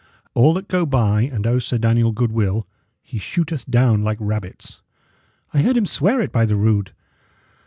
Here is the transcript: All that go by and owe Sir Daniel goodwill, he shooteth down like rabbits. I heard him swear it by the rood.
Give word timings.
All 0.33 0.55
that 0.55 0.67
go 0.67 0.87
by 0.87 1.21
and 1.21 1.45
owe 1.45 1.59
Sir 1.59 1.77
Daniel 1.77 2.11
goodwill, 2.11 2.65
he 3.03 3.19
shooteth 3.19 3.69
down 3.69 4.03
like 4.03 4.17
rabbits. 4.19 4.81
I 5.53 5.61
heard 5.61 5.77
him 5.77 5.85
swear 5.85 6.19
it 6.21 6.31
by 6.31 6.47
the 6.47 6.55
rood. 6.55 6.91